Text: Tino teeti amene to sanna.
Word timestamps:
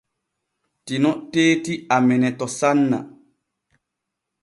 Tino 0.85 1.11
teeti 1.31 1.73
amene 1.95 2.29
to 2.39 2.45
sanna. 2.57 2.99